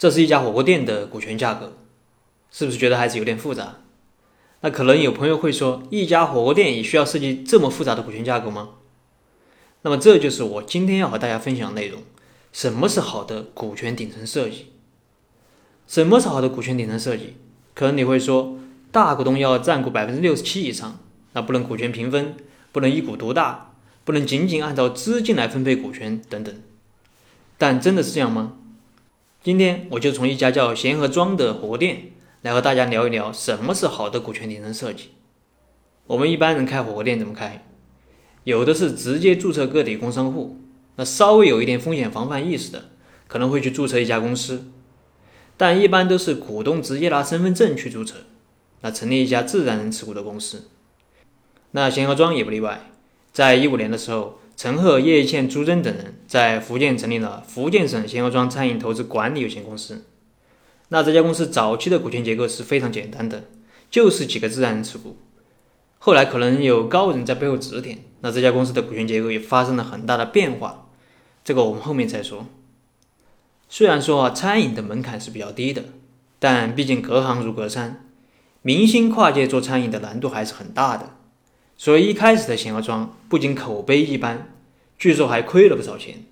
[0.00, 1.74] 这是一家火锅店的股权架构，
[2.50, 3.80] 是不是觉得还是有点复杂？
[4.62, 8.70] 那可能有朋友会说，一家火锅店也需要设计这么复杂的股权架构吗？
[9.82, 12.00] 那么这就是我今天要和大家分享的内容：
[12.50, 14.68] 什么是好的股权顶层设计？
[15.86, 17.34] 什么是好的股权顶层设计？
[17.74, 18.56] 可能你会说，
[18.90, 20.98] 大股东要占股百分之六十七以上，
[21.34, 22.36] 那不能股权平分，
[22.72, 23.74] 不能一股独大，
[24.04, 26.62] 不能仅仅按照资金来分配股权等等。
[27.58, 28.56] 但真的是这样吗？
[29.42, 32.10] 今天我就从一家叫贤和庄的火锅店
[32.42, 35.12] 来和大家聊一聊什么是好的股权顶层设计。
[36.08, 37.64] 我们一般人开火锅店怎么开？
[38.44, 40.58] 有的是直接注册个体工商户，
[40.96, 42.90] 那稍微有一点风险防范意识的，
[43.28, 44.66] 可能会去注册一家公司，
[45.56, 48.16] 但一般都是股东直接拿身份证去注册，
[48.82, 50.68] 那成立一家自然人持股的公司。
[51.70, 52.90] 那贤和庄也不例外，
[53.32, 54.39] 在一五年的时候。
[54.62, 60.04] 陈赫、叶一茜、朱桢等人在福建成立了福建省贤鹅庄餐饮投资管理有限公司。
[60.88, 63.44] 那这家公司早期的股权结构是非常简单的，
[63.90, 65.16] 就是几个自然人持股。
[65.98, 70.88] 后来可能有高人在背后指点，那这家公司的股权结构也发生了很大的变化。
[71.42, 72.44] 这个我们后面再说。
[73.70, 75.84] 虽然说，餐饮的门槛是比较低的，
[76.38, 78.06] 但毕竟隔行如隔山，
[78.60, 81.14] 明星跨界做餐饮的难度还是很大的。
[81.80, 84.52] 所以一开始的贤合庄不仅口碑一般，
[84.98, 86.26] 据说还亏了不少钱。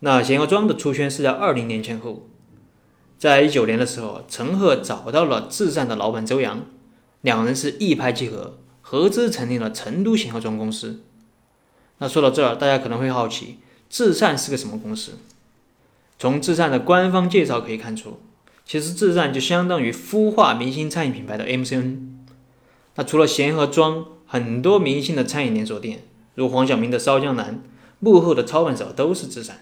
[0.00, 2.28] 那贤合庄的出圈是在二零年前后，
[3.16, 6.66] 在一九年的时候，陈赫找到了至善的老板周洋，
[7.20, 11.04] 两人是一拍即合，合资成立了成都贤合庄公司。
[11.98, 15.18] 那说到这儿，大家可能会好奇，至善是个什么公司？
[16.18, 18.18] 从至善的官方介绍可以看出，
[18.66, 22.08] 其实至善就相当于孵化明星餐饮品牌的 MCN。
[22.96, 27.62] 那除了贤合庄，很多明星的餐饮连锁店，如黄晓明的烧江南，
[27.98, 29.60] 幕后的操盘手都是资产。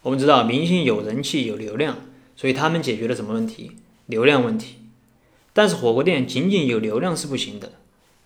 [0.00, 1.98] 我们知道，明星有人气有流量，
[2.34, 3.72] 所以他们解决了什么问题？
[4.06, 4.76] 流量问题。
[5.52, 7.72] 但是火锅店仅仅有流量是不行的，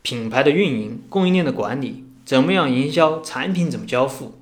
[0.03, 4.35] 品牌的运营、供应链的管理，怎么样营销，产品怎么交付，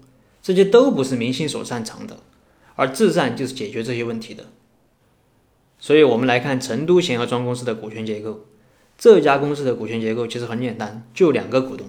[0.42, 2.18] 这些都不是明星所擅长的，
[2.74, 4.48] 而至善就是解决这些问题的。
[5.78, 8.44] 所以，我们来看成都贤和庄公司的股权结构。
[8.96, 11.86] 这家公司的股权结构其实很简单，就两个股东，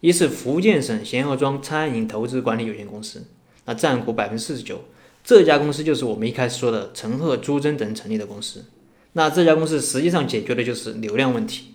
[0.00, 3.24] 一是福建省贤和庄餐饮投资管理有限公司，
[3.64, 4.84] 那占股百分之四十九，
[5.24, 8.64] 这家公司就是我们一开始说的陈赫、朱桢等成立的公司。
[9.12, 11.74] 那这家公司实际上解决的就是流量问题。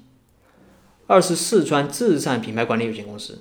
[1.08, 3.40] 二是四川至善品牌管理有限公司，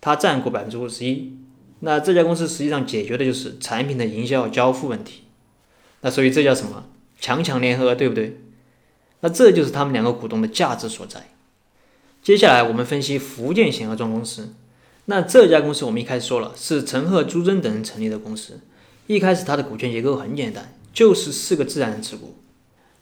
[0.00, 1.36] 它占股百分之五十一，
[1.80, 5.24] 那这家公司实际上解决的就是产品的营销交付问题。
[6.02, 6.84] 那所以这叫什么？
[7.20, 8.40] 强强联合，对不对？
[9.20, 11.28] 那这就是他们两个股东的价值所在。
[12.22, 14.54] 接下来我们分析福建贤和庄公司。
[15.06, 18.60] 那这家公司我们一开始说了，是陈赫、朱桢等人成立的公司。
[19.06, 22.36] 一开始它的股权结构很简单，就是四个自然人持股。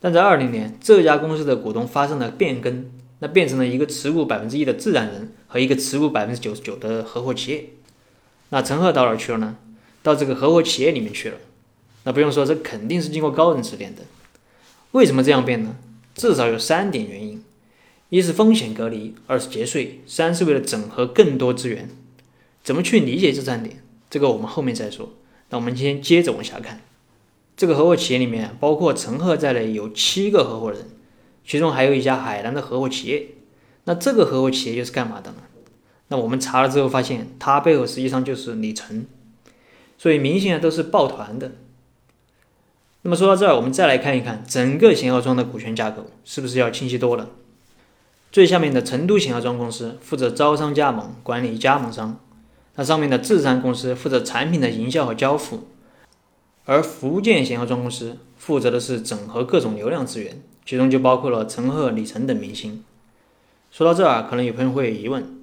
[0.01, 7.71] 但在二零年，这家公司的股东发生了变更，那变成了一个持股百分之一的自然人和一个持股百分之九十九的合伙企业。
[8.51, 9.57] 那陈赫到哪去了呢？
[10.03, 11.37] 到这个合伙企业里面去了。
[12.05, 14.03] 那不用说，这肯定是经过高人指点的。
[14.93, 15.77] 为什么这样变呢？
[16.19, 17.45] 至少有三点原因：
[18.09, 21.89] 一是风险隔离，二是节税，三是为了整合更多资源。
[22.65, 23.85] 怎么去理解这三点？
[24.11, 25.15] 这个我们后面再说。
[25.51, 26.81] 那我们先接着往下看。
[27.57, 30.89] 这个合伙企业里面，包括陈赫在内有七个合伙人，
[31.47, 33.29] 其中还有一家海南的合伙企业。
[33.85, 35.37] 那这个合伙企业又是干嘛的呢？
[36.09, 39.07] 那我们查了之后发现，它背后实际上就是李晨。
[39.97, 41.53] 所以明显啊都是抱团的。
[43.09, 47.31] 那么说到这儿，我们再来看一看整个贤合庄的股权架构，是不是要清晰多了？
[48.31, 52.17] 最下面的成都贤合庄公司负责招商加盟，管理加盟商；
[52.75, 55.69] 那上面的智山公司负责产品的营销和交付，
[56.67, 62.85] 而福建贤合庄公司负责的是整合各种流量资源，其中就包括了陈赫、李晨等明星。
[63.71, 65.41] 说到这儿，可能有朋友会有疑问：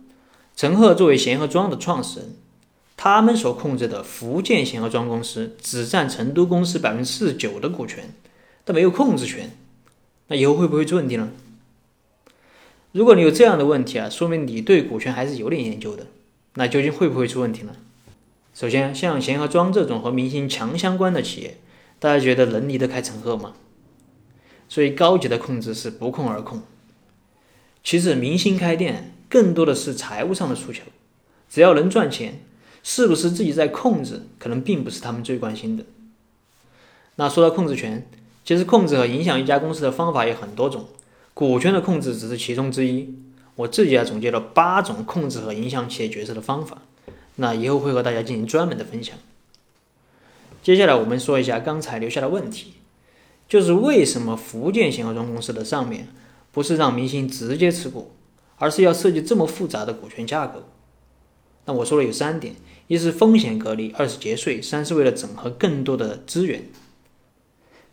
[0.55, 2.35] 陈赫作为贤合庄的创始人。
[3.05, 8.15] 他们所控制的福建贤和庄公司只占成都公司百分之四十九的股权，
[8.63, 9.55] 但没有控制权。
[10.27, 11.29] 那以后会不会出问题呢？
[12.93, 16.07] 如果你有这样的问题啊，说明你对股权还是有点研究的。
[16.55, 17.75] 那究竟会不会出问题呢？
[18.55, 21.57] 首先，像贤和庄这种和明星强相关的企业，
[21.99, 23.53] 大家觉得能离得开陈赫吗？
[24.67, 26.63] 所以高级的控制是不控而控。
[27.83, 30.81] 其实明星开店更多的是财务上的诉求，
[31.47, 32.39] 只要能赚钱。
[32.87, 35.83] 是不是自己在控制，可能并不是他们最关心的。
[37.15, 38.07] 那说到控制权，
[38.45, 40.85] 其实控制和影响一家公司的方法有很多种，
[41.33, 43.11] 股权的控制只是其中之一。
[43.55, 46.83] 我自己啊总结了八种控制和影响企业决策的方法，
[47.37, 49.17] 那以后会和大家进行专门的分享。
[50.61, 52.73] 接下来我们说一下刚才留下的问题，
[53.49, 56.09] 就是为什么福建贤合庄公司的上面
[56.51, 58.11] 不是让明星直接持股，
[58.57, 60.61] 而是要设计这么复杂的股权架构？
[61.65, 62.55] 那我说了有三点：
[62.87, 66.69] 一是风险隔离，二是节税，三是为了整合更多的资源。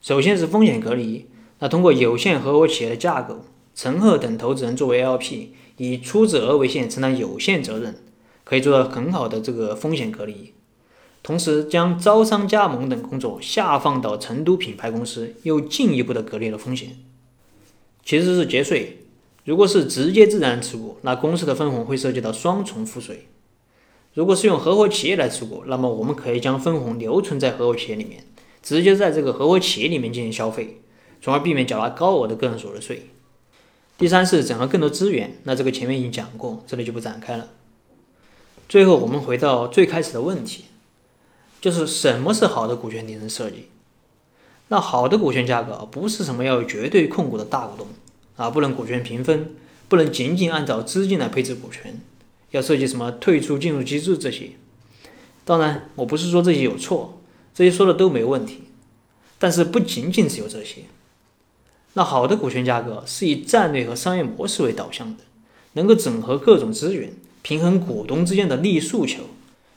[0.01, 1.27] 首先是风险隔离，
[1.61, 7.97] 那通过有限合伙企业的架构，陈赫等投资人作为 LP，以出资额为限承担有限责任，
[8.45, 10.53] 可以做到很好的这个风险隔离。
[11.23, 16.99] 同时将招商加盟等工作下放到成都品牌公司，又进一步的隔离了风险。
[18.05, 19.07] 其实是节税，
[19.45, 23.29] 如果是直接自然持股，那公司的分红会涉及到双重赋税。
[24.15, 28.25] 如果是用合伙企业来持股，那么我们可以将分红留存在合伙企业里面，
[28.63, 30.83] 直接在这个合伙企业里面进行消费，
[31.23, 33.09] 从而避免缴纳高额的个人所得税。
[33.97, 37.49] 第三是整合更多资源，那这个前面已经讲过，这里就不展开了。
[38.69, 40.65] 最后我们回到最开始的问题，
[41.61, 43.69] 就是什么是好的股权顶层设计？
[44.69, 47.87] 那好的股权价格不是什么要有绝对控股的大股东
[48.37, 49.55] 啊，不能股权平分，
[49.89, 52.01] 不能仅仅按照资金来配置股权。
[52.53, 54.53] 要设计什么退出进入机制这些，
[55.45, 57.21] 当然我不是说这些有错，
[57.55, 58.63] 这些说的都没问题，
[59.39, 60.83] 但是不仅仅只有这些。
[61.95, 65.25] 那好的股权架构是以战略和商业模式为导向的，
[65.73, 67.13] 能够整合各种资源，
[67.43, 69.25] 平衡股东之间的利益诉求，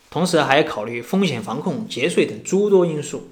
[0.10, 3.30] 同时还要考虑风险防控、节税等诸多因素。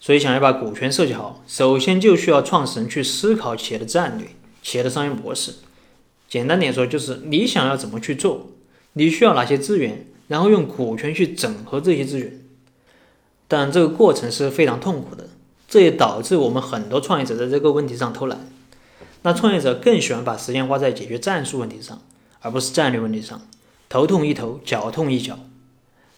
[0.00, 4.28] 所以想要把股权设计好，首先就需要创始人去思考企业的战略、
[4.62, 5.54] 企业的商业模式。
[6.34, 8.48] 简单点说，就是你想要怎么去做。
[8.94, 12.40] 你需要哪些资源，然后用股权去整合这些资源，
[13.46, 15.28] 但这个过程是非常痛苦的，
[15.68, 18.48] 这也导致我们很多创业者在这个问题上偷懒。
[19.22, 22.02] 那创业者更喜欢把时间花在解决战术问题上，
[22.40, 23.40] 而不是战略问题上，
[23.88, 25.38] 头痛一头，脚痛一脚。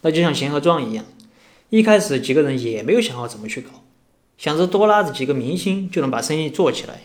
[0.01, 1.05] 那就像贤和庄一样，
[1.69, 3.83] 一开始几个人也没有想好怎么去搞，
[4.39, 7.03] 想着多拉着几个明星就能把生意做起来，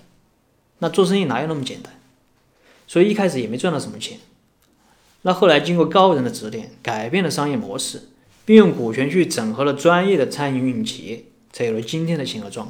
[0.80, 1.92] 那做生意哪有那么简单？
[2.92, 4.20] 所以一开始也没赚到什么钱。
[5.22, 8.10] 那后来经过高人的指点，改变了商业模式，
[8.44, 11.24] 并用股权去整合了专业的餐饮运营企业，
[11.54, 12.70] 才有了今天的秦和庄。